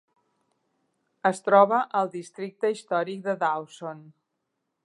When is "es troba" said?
1.29-1.83